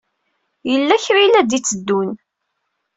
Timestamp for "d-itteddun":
1.49-2.09